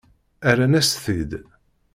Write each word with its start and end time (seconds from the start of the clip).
Rran-as-t-id. 0.51 1.31